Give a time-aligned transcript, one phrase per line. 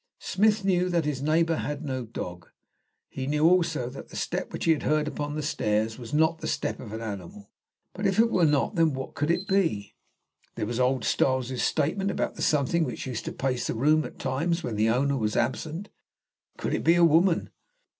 [0.17, 2.49] Smith knew that his neighbour had no dog.
[3.07, 6.39] He knew, also, that the step which he had heard upon the stairs was not
[6.39, 7.51] the step of an animal.
[7.93, 9.93] But if it were not, then what could it be?
[10.55, 14.17] There was old Styles's statement about the something which used to pace the room at
[14.17, 15.89] times when the owner was absent.
[16.57, 17.51] Could it be a woman?